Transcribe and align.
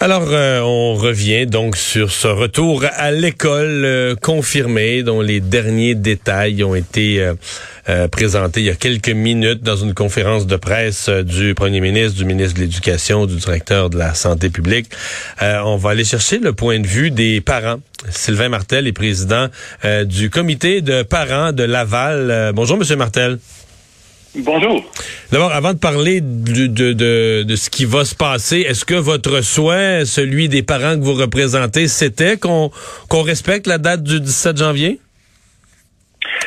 Alors, 0.00 0.28
euh, 0.30 0.60
on 0.60 0.94
revient 0.94 1.44
donc 1.46 1.76
sur 1.76 2.12
ce 2.12 2.28
retour 2.28 2.84
à 2.88 3.10
l'école 3.10 3.84
euh, 3.84 4.14
confirmé, 4.14 5.02
dont 5.02 5.20
les 5.20 5.40
derniers 5.40 5.96
détails 5.96 6.62
ont 6.62 6.76
été 6.76 7.20
euh, 7.88 8.06
présentés 8.06 8.60
il 8.60 8.66
y 8.66 8.70
a 8.70 8.76
quelques 8.76 9.08
minutes 9.08 9.64
dans 9.64 9.74
une 9.74 9.94
conférence 9.94 10.46
de 10.46 10.54
presse 10.54 11.08
du 11.08 11.52
premier 11.56 11.80
ministre, 11.80 12.16
du 12.16 12.24
ministre 12.24 12.54
de 12.54 12.60
l'Éducation, 12.60 13.26
du 13.26 13.34
directeur 13.34 13.90
de 13.90 13.98
la 13.98 14.14
santé 14.14 14.50
publique. 14.50 14.86
on 15.40 15.76
va 15.76 15.90
aller 15.90 16.04
chercher 16.04 16.38
le 16.38 16.52
point 16.52 16.78
de 16.78 16.86
vue 16.86 17.10
des 17.10 17.40
parents. 17.40 17.80
Sylvain 18.08 18.50
Martel 18.50 18.86
est 18.86 18.92
président 18.92 19.48
du 20.04 20.30
comité 20.30 20.80
de 20.80 21.02
parents 21.02 21.50
de 21.52 21.64
Laval. 21.64 22.52
bonjour, 22.54 22.76
Monsieur 22.76 22.96
Martel. 22.96 23.38
Bonjour. 24.36 24.84
D'abord, 25.32 25.52
avant 25.52 25.72
de 25.72 25.78
parler 25.78 26.20
de, 26.20 26.66
de, 26.66 26.92
de, 27.42 27.56
ce 27.56 27.70
qui 27.70 27.86
va 27.86 28.04
se 28.04 28.14
passer, 28.14 28.60
est-ce 28.60 28.84
que 28.84 28.94
votre 28.94 29.42
souhait, 29.42 30.04
celui 30.04 30.48
des 30.48 30.62
parents 30.62 30.94
que 30.96 31.04
vous 31.04 31.14
représentez, 31.14 31.88
c'était 31.88 32.36
qu'on 32.36 32.70
respecte 33.10 33.66
la 33.66 33.78
date 33.78 34.02
du 34.02 34.20
17 34.20 34.58
janvier? 34.58 35.00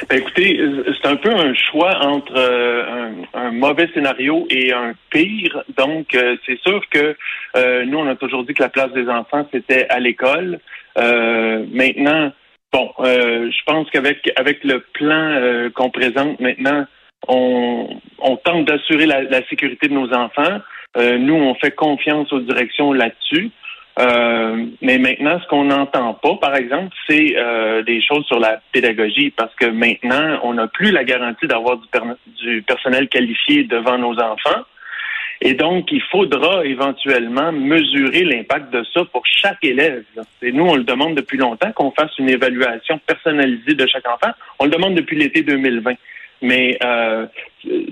Ben 0.09 0.19
écoutez, 0.19 0.59
c'est 1.01 1.07
un 1.07 1.15
peu 1.15 1.31
un 1.31 1.53
choix 1.53 1.97
entre 2.05 2.33
euh, 2.35 3.11
un, 3.33 3.51
mauvais 3.51 3.89
scénario 3.93 4.45
et 4.49 4.73
un 4.73 4.93
pire. 5.09 5.63
Donc, 5.77 6.13
euh, 6.15 6.35
c'est 6.45 6.59
sûr 6.61 6.81
que 6.89 7.15
euh, 7.55 7.85
nous, 7.85 7.97
on 7.97 8.07
a 8.07 8.15
toujours 8.15 8.43
dit 8.43 8.53
que 8.53 8.63
la 8.63 8.69
place 8.69 8.91
des 8.93 9.07
enfants, 9.07 9.47
c'était 9.51 9.87
à 9.89 9.99
l'école. 9.99 10.59
maintenant, 10.95 12.31
bon, 12.71 12.91
je 12.99 13.63
pense 13.65 13.89
qu'avec 13.91 14.31
avec 14.35 14.63
le 14.63 14.83
plan 14.93 15.69
qu'on 15.73 15.89
présente 15.89 16.39
maintenant, 16.39 16.85
on, 17.27 17.99
tente 18.43 18.65
d'assurer 18.65 19.05
la, 19.05 19.47
sécurité 19.47 19.87
de 19.87 19.93
nos 19.93 20.11
enfants. 20.13 20.59
Euh, 20.97 21.17
nous, 21.17 21.35
on 21.35 21.55
fait 21.55 21.71
confiance 21.71 22.31
aux 22.33 22.39
directions 22.39 22.93
là-dessus. 22.93 23.51
Euh, 23.99 24.65
mais 24.81 24.97
maintenant, 24.97 25.39
ce 25.41 25.47
qu'on 25.47 25.65
n'entend 25.65 26.13
pas, 26.13 26.35
par 26.35 26.55
exemple, 26.55 26.95
c'est 27.07 27.35
euh, 27.37 27.83
des 27.83 28.01
choses 28.01 28.25
sur 28.25 28.39
la 28.39 28.61
pédagogie, 28.71 29.31
parce 29.31 29.53
que 29.55 29.65
maintenant, 29.65 30.39
on 30.43 30.53
n'a 30.53 30.67
plus 30.67 30.91
la 30.91 31.03
garantie 31.03 31.45
d'avoir 31.45 31.77
du, 31.77 31.87
du, 32.41 32.61
personnel 32.61 33.09
qualifié 33.09 33.63
devant 33.65 33.97
nos 33.97 34.17
enfants. 34.19 34.63
Et 35.43 35.55
donc, 35.55 35.91
il 35.91 36.01
faudra 36.03 36.63
éventuellement 36.65 37.51
mesurer 37.51 38.23
l'impact 38.23 38.71
de 38.71 38.83
ça 38.93 39.03
pour 39.05 39.23
chaque 39.25 39.63
élève. 39.63 40.03
Et 40.41 40.51
nous, 40.51 40.65
on 40.65 40.75
le 40.75 40.83
demande 40.83 41.15
depuis 41.15 41.37
longtemps 41.37 41.71
qu'on 41.71 41.91
fasse 41.91 42.15
une 42.19 42.29
évaluation 42.29 42.99
personnalisée 43.05 43.73
de 43.73 43.87
chaque 43.87 44.07
enfant. 44.07 44.31
On 44.59 44.65
le 44.65 44.71
demande 44.71 44.93
depuis 44.93 45.17
l'été 45.17 45.41
2020. 45.41 45.95
Mais 46.41 46.77
euh, 46.83 47.27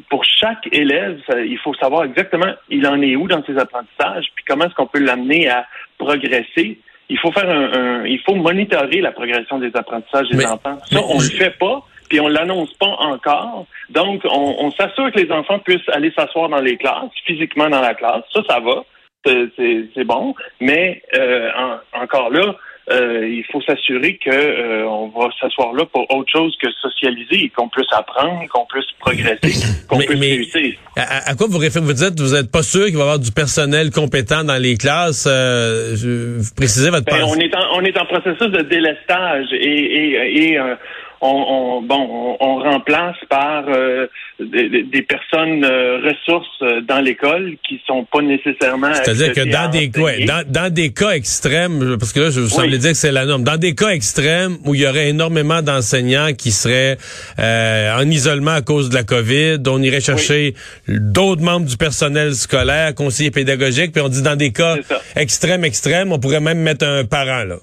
pour 0.10 0.24
chaque 0.24 0.68
élève, 0.72 1.20
il 1.46 1.58
faut 1.60 1.74
savoir 1.76 2.04
exactement 2.04 2.52
il 2.70 2.86
en 2.88 3.02
est 3.02 3.16
où 3.16 3.28
dans 3.28 3.44
ses 3.44 3.58
apprentissages, 3.58 4.26
puis 4.36 4.44
comment 4.48 4.66
est-ce 4.66 4.74
qu'on 4.74 4.88
peut 4.88 5.00
l'amener 5.00 5.50
à 5.50 5.68
progresser. 5.98 6.80
Il 7.10 7.20
faut 7.20 7.32
faire 7.32 7.50
un, 7.50 8.06
il 8.06 8.20
faut 8.22 8.36
monitorer 8.36 9.02
la 9.02 9.12
progression 9.12 9.60
des 9.60 9.72
apprentissages 9.76 10.30
des 10.30 10.46
enfants. 10.46 10.78
Ça, 10.86 11.00
on 11.08 11.20
le 11.20 11.24
fait 11.24 11.58
pas, 11.58 11.84
puis 12.08 12.20
on 12.20 12.28
l'annonce 12.28 12.74
pas 12.74 12.96
encore. 13.00 13.66
Donc, 13.90 14.22
on, 14.26 14.56
on 14.60 14.72
s'assure 14.72 15.12
que 15.12 15.20
les 15.20 15.32
enfants 15.32 15.60
puissent 15.60 15.90
aller 15.90 16.12
s'asseoir 16.16 16.50
dans 16.50 16.62
les 16.62 16.78
classes, 16.78 17.12
physiquement 17.26 17.70
dans 17.70 17.82
la 17.82 17.94
classe. 17.94 18.24
Ça, 18.34 18.42
ça 18.48 18.60
va. 18.60 18.84
C'est 19.26 20.06
bon. 20.06 20.34
Mais 20.60 21.02
euh, 21.16 21.50
encore 21.94 22.30
là, 22.30 22.56
euh, 22.92 23.28
il 23.28 23.44
faut 23.52 23.62
s'assurer 23.62 24.18
que 24.18 24.32
euh, 24.32 24.88
on 24.88 25.10
va 25.10 25.30
s'asseoir 25.40 25.74
là 25.74 25.86
pour 25.86 26.10
autre 26.12 26.32
chose 26.32 26.58
que 26.62 26.68
socialiser, 26.82 27.52
qu'on 27.56 27.70
puisse 27.70 27.92
apprendre, 27.92 28.48
qu'on 28.50 28.66
puisse 28.66 28.92
progresser, 29.00 29.68
qu'on 29.88 30.00
puisse 30.00 30.20
réussir. 30.20 30.74
À, 30.96 31.36
quoi 31.36 31.48
vous 31.50 31.60
référez? 31.60 31.86
Vous 31.86 31.94
dites 31.94 32.20
vous 32.20 32.34
n'êtes 32.34 32.52
pas 32.52 32.64
sûr 32.64 32.86
qu'il 32.86 32.96
va 32.96 33.02
y 33.02 33.04
avoir 33.04 33.20
du 33.20 33.32
personnel 33.32 33.92
compétent 33.92 34.44
dans 34.44 34.60
les 34.60 34.76
classes. 34.76 35.28
Euh, 35.30 35.96
je, 35.96 36.40
vous 36.40 36.56
précisez 36.56 36.90
votre 36.90 37.06
ben, 37.06 37.24
on 37.28 37.36
est 37.36 37.56
en 37.56 37.78
on 37.78 37.82
est 37.82 37.98
en 37.98 38.06
processus 38.06 38.52
de 38.52 38.62
délestage 38.64 39.48
et, 39.52 39.58
et, 39.58 40.54
et 40.54 40.60
on, 41.22 41.82
bon, 41.82 42.38
on, 42.40 42.60
remplace 42.60 43.16
par 43.30 43.66
euh, 43.68 44.08
des, 44.40 45.02
personnes 45.02 45.64
euh, 45.64 46.00
ressources 46.04 46.48
euh, 46.62 46.82
dans 46.82 47.00
l'école 47.00 47.56
qui 47.68 47.82
sont 47.86 48.06
pas 48.06 48.22
nécessairement. 48.22 48.94
C'est-à-dire 48.94 49.34
que 49.34 49.50
dans 49.50 49.70
des 49.70 49.90
cas, 49.90 50.44
dans, 50.46 50.74
des 50.74 50.92
cas 50.92 51.12
extrêmes, 51.12 51.98
parce 52.00 52.14
que 52.14 52.22
là, 52.22 52.30
je 52.30 52.42
vous 52.42 52.50
semble 52.50 52.78
dire 52.78 52.92
que 52.92 52.98
c'est 52.98 53.12
la 53.12 53.26
norme. 53.26 53.44
Dans 53.44 53.58
des 53.58 53.76
cas 53.76 53.90
extrêmes 53.90 54.58
où 54.66 54.76
il 54.76 54.82
y 54.82 54.88
aurait 54.88 55.10
énormément 55.10 55.62
d'enseignants 55.62 56.34
qui 56.38 56.52
seraient 56.52 56.98
en 57.38 58.10
isolement 58.10 58.52
à 58.52 58.62
cause 58.62 58.90
de 58.90 58.96
la 58.96 59.04
COVID, 59.04 59.58
on 59.68 59.82
irait 59.82 60.02
chercher 60.02 60.54
d'autres 60.88 61.42
membres 61.42 61.66
du 61.66 61.78
personnel 61.78 62.34
scolaire, 62.34 62.96
conseillers 62.96 63.32
pédagogiques, 63.32 63.92
puis 63.92 64.02
on 64.02 64.10
dit 64.10 64.22
dans 64.22 64.36
des 64.36 64.52
cas 64.52 64.78
extrêmes, 65.16 65.66
extrêmes, 65.66 66.12
on 66.12 66.20
pourrait 66.20 66.40
même 66.40 66.60
mettre 66.60 66.86
un 66.86 67.06
parent 67.06 67.44
là. 67.44 67.58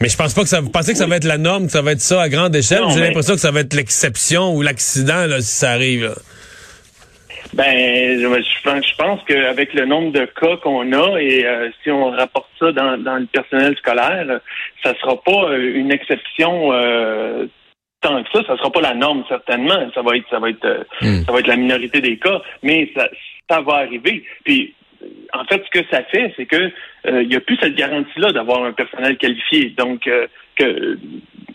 Mais 0.00 0.08
je 0.08 0.16
pense 0.16 0.32
pas 0.34 0.42
que 0.42 0.48
ça. 0.48 0.60
Vous 0.60 0.70
pensez 0.70 0.92
que 0.92 0.98
ça 0.98 1.06
va 1.06 1.16
être 1.16 1.24
la 1.24 1.38
norme, 1.38 1.66
que 1.66 1.72
ça 1.72 1.82
va 1.82 1.92
être 1.92 2.00
ça 2.00 2.22
à 2.22 2.28
grande 2.28 2.54
échelle? 2.54 2.82
J'ai 2.90 3.00
l'impression 3.00 3.34
que 3.34 3.40
ça 3.40 3.50
va 3.50 3.60
être 3.60 3.74
l'exception 3.74 4.54
ou 4.54 4.62
l'accident 4.62 5.26
si 5.40 5.42
ça 5.42 5.70
arrive. 5.72 6.14
Ben, 7.54 8.20
je, 8.20 8.96
pense 8.96 9.20
qu'avec 9.26 9.72
le 9.72 9.86
nombre 9.86 10.12
de 10.12 10.26
cas 10.26 10.58
qu'on 10.58 10.92
a 10.92 11.18
et 11.18 11.46
euh, 11.46 11.70
si 11.82 11.90
on 11.90 12.10
rapporte 12.10 12.48
ça 12.58 12.72
dans, 12.72 12.96
le 12.96 13.26
personnel 13.26 13.74
scolaire, 13.78 14.40
ça 14.82 14.94
sera 15.00 15.20
pas 15.22 15.50
euh, 15.50 15.74
une 15.74 15.90
exception 15.90 16.72
euh, 16.72 17.46
tant 18.02 18.22
que 18.22 18.28
ça. 18.32 18.44
Ça 18.46 18.56
sera 18.58 18.70
pas 18.70 18.82
la 18.82 18.94
norme 18.94 19.24
certainement. 19.28 19.88
Ça 19.94 20.02
va 20.02 20.16
être, 20.16 20.28
ça 20.30 20.38
va 20.38 20.50
être, 20.50 20.86
hmm. 21.00 21.24
ça 21.24 21.32
va 21.32 21.40
être 21.40 21.46
la 21.46 21.56
minorité 21.56 22.00
des 22.00 22.18
cas, 22.18 22.40
mais 22.62 22.90
ça, 22.94 23.08
ça 23.50 23.60
va 23.62 23.76
arriver. 23.76 24.22
Puis 24.44 24.74
en 25.32 25.44
fait, 25.44 25.62
ce 25.64 25.80
que 25.80 25.86
ça 25.90 26.02
fait, 26.04 26.32
c'est 26.36 26.46
que 26.46 26.56
euh, 27.06 27.22
il 27.22 27.28
n'y 27.28 27.36
a 27.36 27.40
plus 27.40 27.56
cette 27.60 27.74
garantie-là 27.74 28.32
d'avoir 28.32 28.64
un 28.64 28.72
personnel 28.72 29.16
qualifié. 29.16 29.70
Donc, 29.76 30.06
euh, 30.06 30.26
que 30.56 30.98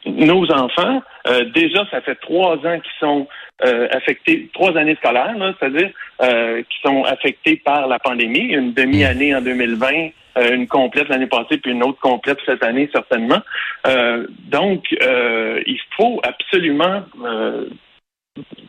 nos 0.05 0.49
enfants, 0.51 1.01
euh, 1.27 1.45
déjà, 1.53 1.85
ça 1.91 2.01
fait 2.01 2.15
trois 2.15 2.55
ans 2.57 2.79
qu'ils 2.79 2.99
sont 2.99 3.27
affectés, 3.91 4.49
trois 4.53 4.75
années 4.75 4.95
scolaires, 4.95 5.33
c'est-à-dire 5.57 5.89
qui 6.19 6.79
sont 6.85 7.05
affectés 7.05 7.55
par 7.63 7.87
la 7.87 7.97
pandémie, 7.97 8.51
une 8.51 8.73
demi-année 8.73 9.33
en 9.33 9.39
2020, 9.39 10.09
une 10.51 10.67
complète 10.67 11.07
l'année 11.07 11.27
passée, 11.27 11.57
puis 11.59 11.71
une 11.71 11.83
autre 11.83 11.99
complète 12.01 12.39
cette 12.45 12.61
année 12.61 12.89
certainement. 12.93 13.41
donc, 14.49 14.83
il 14.91 15.79
faut 15.95 16.19
absolument 16.23 17.03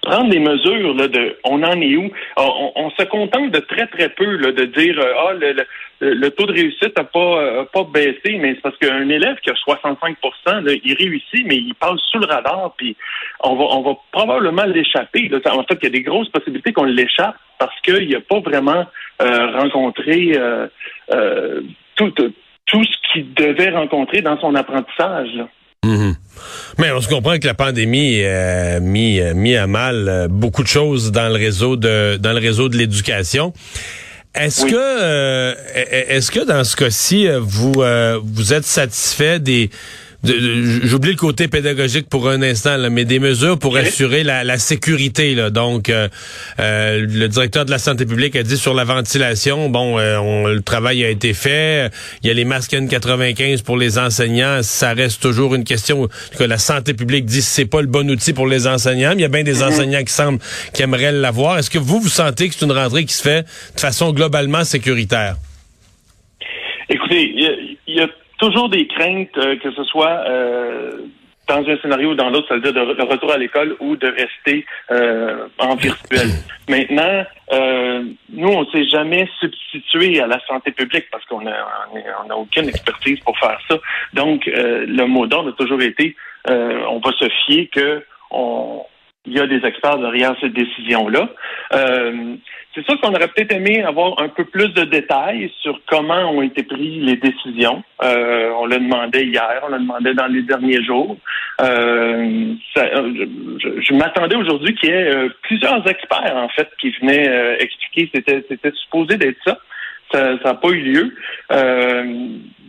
prendre 0.02 0.30
des 0.30 0.38
mesures 0.38 0.94
là, 0.94 1.08
de 1.08 1.38
on 1.44 1.62
en 1.62 1.80
est 1.80 1.96
où? 1.96 2.10
Ah, 2.36 2.46
on, 2.76 2.90
se 2.90 3.04
contente 3.04 3.50
de 3.50 3.60
très 3.60 3.86
très 3.86 4.10
peu 4.10 4.36
de 4.38 4.64
dire 4.66 4.98
euh, 4.98 5.12
ah 5.18 5.32
le, 6.00 6.28
taux 6.30 6.46
de 6.46 6.52
réussite 6.52 6.96
n'a 6.96 7.04
pas 7.04 7.64
pas 7.72 7.84
baissé 7.84 8.38
mais 8.38 8.54
c'est 8.54 8.60
parce 8.60 8.76
qu'un 8.76 9.08
élève 9.08 9.36
qui 9.42 9.50
a 9.50 9.54
65 9.54 10.16
là, 10.46 10.72
il 10.84 10.94
réussit 10.94 11.46
mais 11.46 11.56
il 11.56 11.74
passe 11.74 12.00
sous 12.10 12.18
le 12.18 12.26
radar 12.26 12.74
puis 12.76 12.96
on 13.42 13.82
va 13.82 13.94
probablement 14.12 14.64
l'échapper 14.64 15.30
en 15.46 15.62
fait 15.64 15.78
il 15.80 15.84
y 15.84 15.86
a 15.86 15.90
des 15.90 16.02
grosses 16.02 16.28
possibilités 16.28 16.72
qu'on 16.72 16.84
l'échappe 16.84 17.36
parce 17.58 17.80
qu'il 17.80 18.10
n'a 18.10 18.20
pas 18.20 18.40
vraiment 18.40 18.84
euh, 19.22 19.58
rencontré 19.58 20.32
euh, 20.36 20.68
tout 21.96 22.12
ce 22.84 23.12
qu'il 23.12 23.32
devait 23.34 23.70
rencontrer 23.70 24.20
dans 24.20 24.38
son 24.40 24.54
apprentissage. 24.54 25.44
Mhm. 25.84 26.14
Mais 26.78 26.90
on 26.90 27.00
se 27.00 27.08
comprend 27.08 27.38
que 27.38 27.46
la 27.46 27.54
pandémie 27.54 28.24
a 28.24 28.80
mis, 28.80 29.20
mis 29.34 29.56
à 29.56 29.66
mal 29.66 30.08
euh, 30.08 30.28
beaucoup 30.28 30.62
de 30.62 30.68
choses 30.68 31.12
dans 31.12 31.28
le 31.28 31.34
réseau 31.34 31.76
de 31.76 32.16
dans 32.16 32.32
le 32.32 32.40
réseau 32.40 32.68
de 32.68 32.76
l'éducation. 32.76 33.52
Est-ce 34.34 34.66
que 34.66 34.74
euh, 34.74 35.54
est-ce 35.74 36.32
que 36.32 36.40
dans 36.40 36.64
ce 36.64 36.74
cas-ci 36.74 37.28
vous 37.40 37.74
euh, 37.78 38.18
vous 38.24 38.52
êtes 38.52 38.64
satisfait 38.64 39.38
des 39.38 39.70
J'oublie 40.24 41.10
le 41.10 41.16
côté 41.16 41.48
pédagogique 41.48 42.08
pour 42.08 42.28
un 42.30 42.40
instant, 42.40 42.78
là, 42.78 42.88
mais 42.88 43.04
des 43.04 43.18
mesures 43.18 43.58
pour 43.58 43.76
assurer 43.76 44.24
la, 44.24 44.58
sécurité. 44.58 45.34
Là. 45.34 45.50
Donc, 45.50 45.88
euh, 45.90 46.08
euh, 46.60 47.06
le 47.06 47.28
directeur 47.28 47.66
de 47.66 47.70
la 47.70 47.78
santé 47.78 48.06
publique 48.06 48.34
a 48.36 48.42
dit 48.42 48.56
sur 48.56 48.72
la 48.72 48.84
ventilation, 48.84 49.68
bon, 49.68 49.98
euh, 49.98 50.54
le 50.54 50.62
travail 50.62 51.04
a 51.04 51.10
été 51.10 51.34
fait. 51.34 51.90
Il 52.22 52.28
y 52.28 52.30
a 52.30 52.34
les 52.34 52.44
masques 52.44 52.72
N95 52.72 53.62
pour 53.62 53.76
les 53.76 53.98
enseignants. 53.98 54.60
Ça 54.62 54.94
reste 54.94 55.20
toujours 55.20 55.54
une 55.54 55.64
question 55.64 56.08
que 56.38 56.44
la 56.44 56.58
santé 56.58 56.94
publique 56.94 57.26
dit 57.26 57.42
c'est 57.42 57.66
pas 57.66 57.82
le 57.82 57.86
bon 57.86 58.10
outil 58.10 58.32
pour 58.32 58.46
les 58.46 58.66
enseignants. 58.66 59.10
Mais 59.10 59.20
il 59.20 59.22
y 59.22 59.26
a 59.26 59.28
bien 59.28 59.42
des 59.42 59.56
mm-hmm. 59.56 59.68
enseignants 59.68 60.04
qui 60.04 60.12
semblent 60.12 60.40
qui 60.72 60.82
aimeraient 60.82 61.12
l'avoir. 61.12 61.58
Est-ce 61.58 61.70
que 61.70 61.78
vous 61.78 62.00
vous 62.00 62.08
sentez 62.08 62.48
que 62.48 62.54
c'est 62.54 62.64
une 62.64 62.72
rentrée 62.72 63.04
qui 63.04 63.14
se 63.14 63.22
fait 63.22 63.42
de 63.74 63.80
façon 63.80 64.12
globalement 64.12 64.64
sécuritaire? 64.64 65.36
Écoutez, 66.88 67.32
il 67.34 67.42
y 67.42 67.46
a 67.46 67.52
toujours 68.38 68.68
des 68.68 68.86
craintes, 68.86 69.36
euh, 69.38 69.56
que 69.56 69.70
ce 69.72 69.84
soit 69.84 70.24
euh, 70.26 71.06
dans 71.48 71.68
un 71.68 71.76
scénario 71.78 72.12
ou 72.12 72.14
dans 72.14 72.30
l'autre, 72.30 72.48
ça 72.48 72.54
veut 72.54 72.60
dire 72.60 72.72
de, 72.72 73.02
retour 73.02 73.32
à 73.32 73.38
l'école 73.38 73.76
ou 73.80 73.96
de 73.96 74.08
rester 74.08 74.64
euh, 74.90 75.46
en 75.58 75.76
virtuel. 75.76 76.28
Maintenant, 76.68 77.24
euh, 77.52 78.04
nous, 78.30 78.48
on 78.48 78.64
s'est 78.70 78.86
jamais 78.86 79.28
substitué 79.40 80.20
à 80.20 80.26
la 80.26 80.40
santé 80.46 80.70
publique 80.70 81.06
parce 81.10 81.24
qu'on 81.26 81.42
n'a 81.42 81.66
on 82.24 82.30
a 82.30 82.34
aucune 82.34 82.68
expertise 82.68 83.20
pour 83.20 83.38
faire 83.38 83.58
ça. 83.68 83.78
Donc, 84.14 84.48
euh, 84.48 84.86
le 84.86 85.06
mot 85.06 85.26
d'ordre 85.26 85.50
a 85.50 85.52
toujours 85.52 85.82
été, 85.82 86.16
on 86.46 87.00
va 87.04 87.12
se 87.18 87.28
fier 87.46 87.68
que 87.68 88.04
on, 88.30 88.84
il 89.26 89.32
y 89.32 89.40
a 89.40 89.46
des 89.46 89.64
experts 89.66 89.98
derrière 89.98 90.34
cette 90.40 90.52
décision-là. 90.52 91.28
Euh, 91.72 92.34
c'est 92.74 92.84
sûr 92.84 93.00
qu'on 93.00 93.14
aurait 93.14 93.28
peut-être 93.28 93.52
aimé 93.52 93.82
avoir 93.82 94.20
un 94.20 94.28
peu 94.28 94.44
plus 94.44 94.68
de 94.68 94.84
détails 94.84 95.50
sur 95.62 95.80
comment 95.86 96.30
ont 96.30 96.42
été 96.42 96.62
prises 96.62 97.02
les 97.02 97.16
décisions. 97.16 97.82
Euh, 98.02 98.50
on 98.58 98.66
le 98.66 98.78
demandait 98.78 99.24
hier, 99.24 99.62
on 99.62 99.68
le 99.68 99.78
demandait 99.78 100.14
dans 100.14 100.26
les 100.26 100.42
derniers 100.42 100.82
jours. 100.84 101.16
Euh, 101.60 102.54
je, 102.76 103.94
m'attendais 103.94 104.36
aujourd'hui 104.36 104.74
qu'il 104.74 104.90
y 104.90 104.92
ait 104.92 105.28
plusieurs 105.42 105.86
experts, 105.88 106.36
en 106.36 106.48
fait, 106.48 106.68
qui 106.80 106.90
venaient 107.00 107.56
expliquer. 107.60 108.10
C'était, 108.14 108.44
c'était 108.48 108.72
supposé 108.72 109.16
d'être 109.16 109.38
ça. 109.46 109.58
Ça 110.12 110.34
n'a 110.44 110.54
pas 110.54 110.68
eu 110.68 110.80
lieu. 110.80 111.14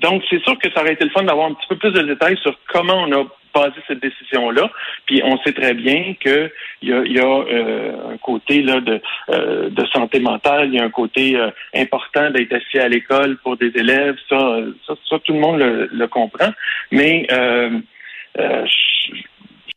donc, 0.01 0.24
c'est 0.30 0.42
sûr 0.44 0.58
que 0.60 0.72
ça 0.72 0.81
aurait 0.81 0.94
été 0.94 1.04
le 1.04 1.12
fun 1.12 1.24
d'avoir 1.24 1.48
un 1.48 1.54
petit 1.54 1.68
peu 1.68 1.75
plus 1.75 1.92
de 1.92 2.01
détails 2.04 2.38
sur 2.38 2.58
comment 2.72 3.04
on 3.08 3.12
a 3.12 3.25
basé 3.56 3.75
cette 3.88 4.02
décision-là. 4.02 4.69
Puis 5.06 5.22
on 5.24 5.38
sait 5.44 5.54
très 5.54 5.74
bien 5.74 6.13
qu'il 6.19 6.52
y 6.84 6.94
a, 6.94 7.04
y 7.06 7.19
a 7.19 7.25
euh, 7.25 8.13
un 8.13 8.18
côté 8.18 8.62
là 8.62 8.81
de, 8.81 9.02
euh, 9.30 9.69
de 9.69 9.86
santé 9.88 10.19
mentale, 10.19 10.68
il 10.68 10.75
y 10.75 10.80
a 10.80 10.84
un 10.84 10.90
côté 10.90 11.38
euh, 11.38 11.50
important 11.74 12.30
d'être 12.31 12.54
assis 12.54 12.80
à 12.80 12.90
l'école 12.90 13.38
pour 13.38 13.57
des 13.57 13.72
élèves. 13.75 14.18
Ça, 14.30 14.60
ça, 14.88 15.19
tout 15.24 15.34
le 15.34 15.40
monde 15.40 15.60
le, 15.60 16.07
comprend. 16.07 16.52
Mais 16.92 17.28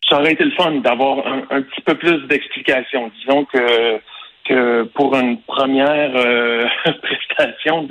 ça 0.08 0.20
aurait 0.20 0.32
été 0.32 0.44
le 0.44 0.50
fun 0.52 0.72
d'avoir 0.72 1.26
un, 1.26 1.44
un 1.50 1.62
petit 1.62 1.80
peu 1.82 1.94
plus 1.94 2.26
d'explications. 2.26 3.10
Disons 3.20 3.44
que 3.44 4.00
pour 4.94 5.14
une 5.16 5.40
première 5.42 6.12
euh, 6.14 6.64
prestation 7.02 7.88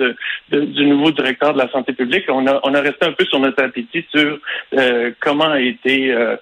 du 0.51 0.85
nouveau 0.85 1.11
directeur 1.11 1.53
de 1.53 1.59
la 1.59 1.69
santé 1.71 1.93
publique, 1.93 2.25
on 2.29 2.47
a, 2.47 2.59
on 2.63 2.71
resté 2.71 3.05
un 3.05 3.13
peu 3.13 3.25
sur 3.25 3.39
notre 3.39 3.63
appétit 3.63 4.05
sur 4.13 4.39
euh, 4.77 5.11
comment 5.19 5.51
a 5.51 5.59
été. 5.59 6.11
Euh, 6.11 6.35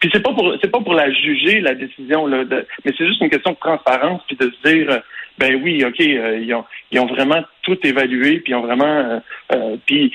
puis 0.00 0.10
c'est 0.12 0.22
pas 0.22 0.32
pour 0.32 0.54
c'est 0.60 0.70
pas 0.70 0.80
pour 0.80 0.94
la 0.94 1.10
juger 1.10 1.60
la 1.60 1.74
décision 1.74 2.26
là, 2.26 2.44
mais 2.50 2.92
c'est 2.96 3.06
juste 3.06 3.22
une 3.22 3.30
question 3.30 3.52
de 3.52 3.56
transparence 3.56 4.20
puis 4.26 4.36
de 4.36 4.50
se 4.50 4.68
dire 4.70 5.00
ben 5.38 5.62
oui 5.62 5.82
ok 5.82 5.98
ils 5.98 6.54
ont 6.54 6.66
ils 6.90 7.00
ont 7.00 7.06
vraiment 7.06 7.42
tout 7.62 7.78
évalué 7.82 8.40
puis 8.40 8.52
ils 8.52 8.54
ont 8.54 8.60
vraiment 8.60 9.22
puis 9.86 10.12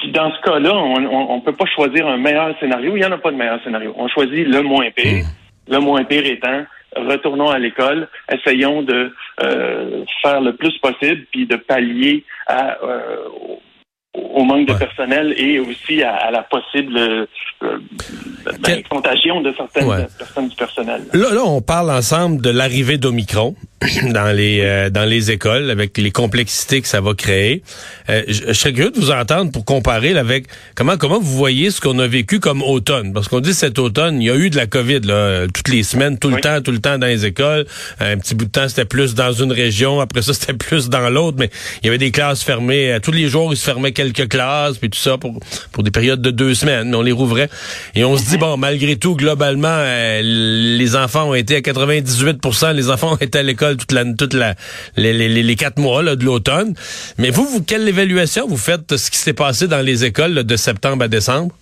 puis 0.00 0.10
dans 0.12 0.34
ce 0.34 0.40
cas-là, 0.40 0.74
on 0.74 1.36
ne 1.36 1.40
peut 1.42 1.52
pas 1.52 1.66
choisir 1.66 2.06
un 2.08 2.16
meilleur 2.16 2.58
scénario. 2.58 2.96
Il 2.96 3.00
n'y 3.00 3.04
en 3.04 3.12
a 3.12 3.18
pas 3.18 3.30
de 3.30 3.36
meilleur 3.36 3.62
scénario. 3.62 3.92
On 3.96 4.08
choisit 4.08 4.46
le 4.46 4.62
moins 4.62 4.90
pire. 4.90 5.26
Le 5.68 5.78
moins 5.78 6.04
pire 6.04 6.24
étant 6.24 6.64
retournons 6.96 7.50
à 7.50 7.58
l'école, 7.58 8.08
essayons 8.30 8.82
de 8.82 9.12
euh, 9.42 10.04
faire 10.22 10.40
le 10.40 10.54
plus 10.54 10.76
possible, 10.78 11.26
puis 11.30 11.46
de 11.46 11.56
pallier 11.56 12.24
à, 12.46 12.76
euh, 12.82 13.16
au 14.14 14.44
manque 14.44 14.66
de 14.66 14.74
personnel 14.74 15.34
et 15.36 15.60
aussi 15.60 16.02
à, 16.02 16.30
la 16.30 16.42
possible 16.42 16.98
euh, 16.98 17.26
ben, 18.60 18.82
contagion 18.88 19.40
de 19.40 19.54
certaines 19.56 20.06
personnes 20.18 20.48
du 20.48 20.56
personnel. 20.56 21.02
Là, 21.12 21.32
là, 21.32 21.42
on 21.44 21.60
parle 21.60 21.90
ensemble 21.90 22.42
de 22.42 22.50
l'arrivée 22.50 22.98
d'Omicron 22.98 23.54
dans 24.12 24.36
les 24.36 24.60
euh, 24.60 24.90
dans 24.90 25.06
les 25.06 25.30
écoles 25.30 25.70
avec 25.70 25.96
les 25.96 26.10
complexités 26.10 26.82
que 26.82 26.88
ça 26.88 27.00
va 27.00 27.14
créer. 27.14 27.62
Euh, 28.10 28.22
je, 28.28 28.52
serais 28.52 28.74
curieux 28.74 28.90
de 28.90 29.00
vous 29.00 29.10
entendre 29.10 29.50
pour 29.50 29.64
comparer 29.64 30.16
avec 30.18 30.46
comment 30.74 30.98
comment 30.98 31.18
vous 31.18 31.34
voyez 31.34 31.70
ce 31.70 31.80
qu'on 31.80 31.98
a 31.98 32.06
vécu 32.06 32.40
comme 32.40 32.62
automne. 32.62 33.14
Parce 33.14 33.28
qu'on 33.28 33.40
dit 33.40 33.54
cet 33.54 33.78
automne 33.78 34.20
il 34.20 34.26
y 34.26 34.30
a 34.30 34.36
eu 34.36 34.50
de 34.50 34.56
la 34.56 34.66
Covid 34.66 35.00
là 35.00 35.46
toutes 35.46 35.68
les 35.68 35.82
semaines 35.82 36.18
tout 36.18 36.28
le 36.28 36.40
temps 36.42 36.60
tout 36.60 36.72
le 36.72 36.80
temps 36.80 36.98
dans 36.98 37.06
les 37.06 37.24
écoles. 37.24 37.64
Un 38.00 38.18
petit 38.18 38.34
bout 38.34 38.44
de 38.44 38.50
temps 38.50 38.68
c'était 38.68 38.84
plus 38.84 39.14
dans 39.14 39.32
une 39.32 39.52
région. 39.52 40.00
Après 40.00 40.20
ça 40.20 40.34
c'était 40.34 40.52
plus 40.52 40.90
dans 40.90 41.08
l'autre. 41.08 41.38
Mais 41.40 41.48
il 41.82 41.86
y 41.86 41.88
avait 41.88 41.98
des 41.98 42.10
classes 42.10 42.42
fermées. 42.42 42.98
Tous 43.02 43.12
les 43.12 43.28
jours 43.28 43.50
ils 43.50 43.56
se 43.56 43.64
fermaient 43.64 43.92
quelques 43.92 44.28
classes 44.28 44.76
puis 44.76 44.90
tout 44.90 44.98
ça 44.98 45.16
pour 45.16 45.40
pour 45.72 45.84
des 45.84 45.90
périodes 45.90 46.20
de 46.20 46.30
deux 46.30 46.54
semaines. 46.54 46.94
On 46.94 47.00
les 47.00 47.12
rouvrait. 47.12 47.48
Et 47.94 48.04
on 48.04 48.18
se 48.18 48.28
dit 48.28 48.36
bon 48.36 48.58
malgré 48.58 48.96
tout 48.96 49.16
globalement 49.16 49.68
euh, 49.70 50.20
les 50.22 50.96
enfants 50.96 51.30
ont 51.30 51.34
été 51.34 51.56
à 51.56 51.60
98% 51.60 52.74
les 52.74 52.90
enfants 52.90 53.14
ont 53.14 53.16
été 53.16 53.38
à 53.38 53.42
l'école 53.42 53.69
toute 53.76 53.92
la, 53.92 54.04
toute 54.04 54.34
la, 54.34 54.54
les, 54.96 55.12
les, 55.12 55.42
les 55.42 55.56
quatre 55.56 55.78
mois 55.78 56.02
là, 56.02 56.16
de 56.16 56.24
l'automne. 56.24 56.74
Mais 57.18 57.30
vous, 57.30 57.44
vous, 57.44 57.62
quelle 57.62 57.88
évaluation 57.88 58.46
vous 58.46 58.56
faites 58.56 58.88
de 58.88 58.96
ce 58.96 59.10
qui 59.10 59.18
s'est 59.18 59.34
passé 59.34 59.68
dans 59.68 59.84
les 59.84 60.04
écoles 60.04 60.44
de 60.44 60.56
septembre 60.56 61.04
à 61.04 61.08
décembre? 61.08 61.54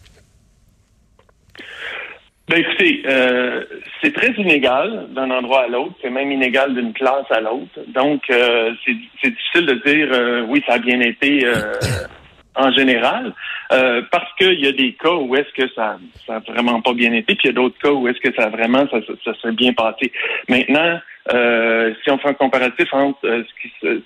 Ben 2.48 2.60
écoutez, 2.60 3.02
euh, 3.06 3.62
c'est 4.02 4.14
très 4.14 4.32
inégal 4.38 5.08
d'un 5.14 5.30
endroit 5.30 5.64
à 5.64 5.68
l'autre, 5.68 5.94
c'est 6.00 6.08
même 6.08 6.32
inégal 6.32 6.74
d'une 6.74 6.94
classe 6.94 7.26
à 7.30 7.40
l'autre. 7.40 7.78
Donc, 7.88 8.22
euh, 8.30 8.72
c'est 8.86 9.30
difficile 9.30 9.66
de 9.66 9.74
dire 9.84 10.08
euh, 10.12 10.46
oui, 10.48 10.64
ça 10.66 10.74
a 10.74 10.78
bien 10.78 10.98
été 11.00 11.44
en 12.58 12.72
général, 12.72 13.32
parce 13.70 14.32
qu'il 14.38 14.60
y 14.60 14.66
a 14.66 14.72
des 14.72 14.92
cas 14.92 15.14
où 15.14 15.34
est-ce 15.36 15.52
que 15.52 15.72
ça 15.74 15.98
ça 16.26 16.40
vraiment 16.40 16.80
pas 16.80 16.92
bien 16.92 17.12
été, 17.12 17.34
puis 17.34 17.44
il 17.44 17.46
y 17.48 17.50
a 17.50 17.52
d'autres 17.54 17.78
cas 17.78 17.92
où 17.92 18.08
est-ce 18.08 18.20
que 18.20 18.34
ça 18.34 18.48
vraiment 18.48 18.86
ça, 18.90 18.98
ça 19.24 19.32
s'est 19.40 19.52
bien 19.52 19.72
passé. 19.72 20.12
Maintenant, 20.48 20.98
euh, 21.32 21.94
si 22.02 22.10
on 22.10 22.18
fait 22.18 22.28
un 22.28 22.34
comparatif 22.34 22.92
entre 22.92 23.26
euh, 23.26 23.42
ce 23.82 24.00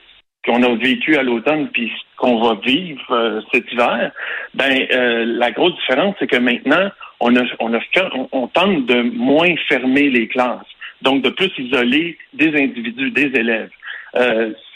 qu'on 0.44 0.62
a 0.62 0.74
vécu 0.74 1.16
à 1.16 1.22
l'automne 1.22 1.68
puis 1.68 1.88
ce 1.88 2.16
qu'on 2.16 2.40
va 2.42 2.58
vivre 2.64 3.10
euh, 3.12 3.40
cet 3.52 3.70
hiver, 3.72 4.10
ben 4.54 4.86
la 4.90 5.50
grosse 5.52 5.74
différence 5.76 6.16
c'est 6.18 6.26
que 6.26 6.38
maintenant 6.38 6.90
on 7.20 7.36
a, 7.36 7.42
on, 7.60 7.72
a, 7.72 7.80
on, 8.32 8.48
tente 8.48 8.86
de 8.86 9.02
moins 9.02 9.54
fermer 9.68 10.10
les 10.10 10.26
classes, 10.26 10.66
donc 11.02 11.22
de 11.22 11.30
plus 11.30 11.52
isoler 11.58 12.18
des 12.32 12.60
individus, 12.60 13.10
des 13.12 13.30
élèves. 13.38 13.70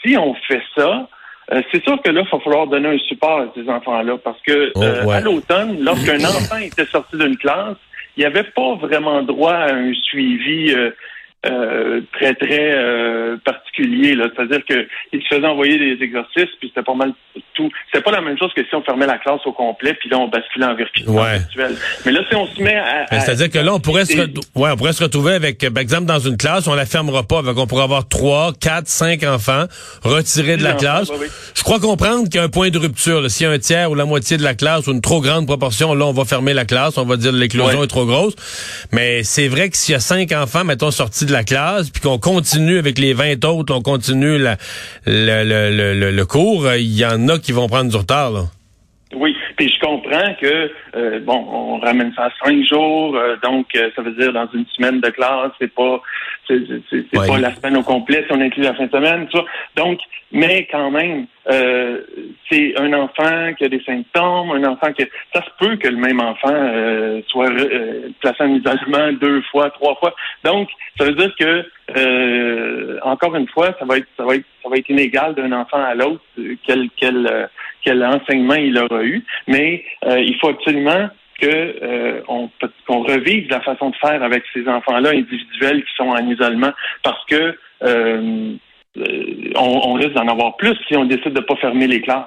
si 0.01 0.17
on 0.17 0.33
fait 0.47 0.63
ça, 0.77 1.09
c'est 1.49 1.83
sûr 1.83 2.01
que 2.01 2.09
là, 2.09 2.21
il 2.25 2.29
va 2.29 2.39
falloir 2.43 2.67
donner 2.67 2.89
un 2.89 2.97
support 2.97 3.39
à 3.39 3.47
ces 3.55 3.69
enfants-là 3.69 4.17
parce 4.23 4.41
que 4.41 4.71
oh, 4.75 5.09
à 5.09 5.21
l'automne, 5.21 5.77
lorsqu'un 5.83 6.19
enfant 6.19 6.57
était 6.57 6.85
sorti 6.85 7.17
d'une 7.17 7.37
classe, 7.37 7.77
il 8.17 8.21
n'y 8.21 8.25
avait 8.25 8.43
pas 8.43 8.75
vraiment 8.75 9.21
droit 9.21 9.53
à 9.53 9.73
un 9.73 9.93
suivi 9.93 10.73
euh, 10.73 10.91
très, 11.43 12.33
très 12.33 12.73
euh, 12.73 13.37
particulier. 13.45 14.15
Là. 14.15 14.27
C'est-à-dire 14.35 14.65
qu'il 14.65 15.21
se 15.21 15.27
faisait 15.27 15.47
envoyer 15.47 15.77
des 15.77 16.03
exercices, 16.03 16.49
puis 16.59 16.69
c'était 16.69 16.83
pas 16.83 16.95
mal 16.95 17.13
tout. 17.53 17.69
C'était 17.91 18.03
pas 18.03 18.11
la 18.11 18.21
même 18.21 18.37
chose 18.37 18.51
que 18.55 18.63
si 18.63 18.75
on 18.75 18.81
fermait 18.81 19.05
la 19.05 19.17
classe 19.17 19.39
au 19.45 19.51
complet, 19.51 19.93
puis 19.93 20.09
là, 20.09 20.17
on 20.17 20.27
basculait 20.27 20.65
en 20.65 20.75
virtuel. 20.75 21.05
Mais 22.05 22.11
là, 22.11 22.21
si 22.27 22.35
on 22.35 22.47
se 22.47 22.61
met 22.61 22.75
à... 22.75 23.05
C'est-à-dire 23.19 23.49
que 23.49 23.59
là, 23.59 23.73
on 23.73 23.79
pourrait, 23.79 24.05
se 24.05 24.17
ouais, 24.17 24.71
on 24.71 24.75
pourrait 24.75 24.93
se 24.93 25.03
retrouver 25.03 25.33
avec, 25.33 25.59
par 25.73 25.81
exemple, 25.81 26.05
dans 26.05 26.19
une 26.19 26.37
classe, 26.37 26.67
on 26.67 26.75
la 26.75 26.85
fermera 26.85 27.23
pas, 27.23 27.39
avec, 27.39 27.55
on 27.57 27.67
pourrait 27.67 27.83
avoir 27.83 28.07
trois, 28.07 28.53
quatre, 28.59 28.87
cinq 28.87 29.23
enfants 29.23 29.65
retirés 30.03 30.57
de 30.57 30.63
la 30.63 30.73
classe. 30.73 31.11
Je 31.55 31.63
crois 31.63 31.79
comprendre 31.79 32.25
qu'il 32.25 32.35
y 32.35 32.39
a 32.39 32.43
un 32.43 32.49
point 32.49 32.69
de 32.69 32.77
rupture. 32.77 33.29
S'il 33.29 33.45
y 33.45 33.49
a 33.49 33.53
un 33.53 33.59
tiers 33.59 33.91
ou 33.91 33.95
la 33.95 34.05
moitié 34.05 34.37
de 34.37 34.43
la 34.43 34.55
classe 34.55 34.87
ou 34.87 34.91
une 34.91 35.01
trop 35.01 35.21
grande 35.21 35.45
proportion, 35.45 35.93
là, 35.93 36.05
on 36.05 36.13
va 36.13 36.25
fermer 36.25 36.53
la 36.53 36.65
classe, 36.65 36.97
on 36.97 37.05
va 37.05 37.17
dire 37.17 37.31
l'éclosion 37.31 37.83
est 37.83 37.87
trop 37.87 38.05
grosse. 38.05 38.35
Mais 38.91 39.23
c'est 39.23 39.47
vrai 39.47 39.69
que 39.69 39.77
s'il 39.77 39.93
y 39.93 39.95
a 39.95 39.99
cinq 39.99 40.31
enfants, 40.31 40.63
mettons, 40.63 40.89
sortis 40.89 41.26
de 41.27 41.33
la 41.33 41.43
classe, 41.43 41.89
puis 41.91 42.01
qu'on 42.01 42.17
continue 42.17 42.79
avec 42.79 42.97
les 42.97 43.13
20 43.13 43.45
autres, 43.45 43.73
on 43.73 43.81
continue 43.81 44.37
le, 44.39 44.55
le, 45.05 46.11
le, 46.11 46.25
cours, 46.25 46.73
il 46.73 46.97
y 46.97 47.05
en 47.05 47.27
a 47.27 47.37
qui 47.37 47.51
vont 47.51 47.67
prendre 47.67 47.91
du 47.91 47.95
retard. 47.95 48.31
Là. 48.31 48.45
Oui, 49.15 49.35
puis 49.57 49.69
je 49.69 49.79
comprends 49.79 50.33
que 50.39 50.71
euh, 50.95 51.19
bon, 51.19 51.45
on 51.51 51.79
ramène 51.79 52.13
ça 52.15 52.25
à 52.25 52.45
cinq 52.45 52.63
jours, 52.63 53.17
euh, 53.17 53.35
donc 53.43 53.65
euh, 53.75 53.89
ça 53.95 54.03
veut 54.03 54.11
dire 54.11 54.31
dans 54.31 54.47
une 54.53 54.65
semaine 54.67 55.01
de 55.01 55.09
classe, 55.09 55.51
c'est 55.59 55.73
pas 55.73 55.99
c'est 56.47 57.11
pas 57.11 57.39
la 57.39 57.53
semaine 57.55 57.75
au 57.75 57.83
complet 57.83 58.23
si 58.25 58.31
on 58.31 58.39
inclut 58.39 58.63
la 58.63 58.75
fin 58.75 58.85
de 58.85 58.91
semaine, 58.91 59.27
tu 59.27 59.37
Donc, 59.75 59.99
mais 60.31 60.65
quand 60.71 60.91
même, 60.91 61.25
c'est 62.49 62.73
un 62.79 62.93
enfant 62.93 63.53
qui 63.57 63.65
a 63.65 63.69
des 63.69 63.81
symptômes, 63.83 64.51
un 64.51 64.63
enfant 64.63 64.93
qui 64.93 65.03
ça 65.33 65.41
se 65.41 65.49
peut 65.59 65.75
que 65.75 65.89
le 65.89 65.97
même 65.97 66.21
enfant 66.21 66.53
soit 67.27 67.49
placé 68.21 68.43
en 68.43 68.55
isolement 68.55 69.11
deux 69.19 69.41
fois, 69.51 69.69
trois 69.71 69.95
fois. 69.95 70.13
Donc, 70.45 70.69
ça 70.97 71.05
veut 71.05 71.15
dire 71.15 71.33
que 71.37 72.99
encore 73.03 73.35
une 73.35 73.47
fois, 73.49 73.75
ça 73.77 73.83
va 73.83 73.97
être 73.97 74.07
ça 74.15 74.23
va 74.23 74.35
être 74.35 74.45
ça 74.63 74.69
va 74.69 74.77
être 74.77 74.89
inégal 74.89 75.35
d'un 75.35 75.51
enfant 75.51 75.83
à 75.83 75.95
l'autre, 75.95 76.23
quel 76.65 76.89
quel 76.95 77.49
quel 77.87 78.03
enseignement 78.03 78.55
il 78.55 78.77
aura 78.77 79.01
eu, 79.01 79.23
mais 79.47 79.85
euh, 80.05 80.19
il 80.19 80.35
faut 80.39 80.49
absolument 80.49 81.09
euh, 81.43 82.21
on, 82.27 82.49
qu'on 82.85 83.03
revive 83.03 83.49
la 83.49 83.61
façon 83.61 83.91
de 83.91 83.95
faire 83.95 84.21
avec 84.23 84.43
ces 84.53 84.67
enfants-là 84.67 85.11
individuels 85.11 85.85
qui 85.85 85.93
sont 85.95 86.09
en 86.09 86.29
isolement, 86.29 86.71
parce 87.03 87.23
que 87.25 87.57
euh, 87.83 88.55
on, 89.55 89.93
risque 89.93 90.13
d'en 90.13 90.27
avoir 90.27 90.57
plus 90.57 90.75
si 90.87 90.97
on 90.97 91.05
décide 91.05 91.33
de 91.33 91.39
ne 91.39 91.45
pas 91.45 91.55
fermer 91.57 91.87
les 91.87 92.01
classes. 92.01 92.25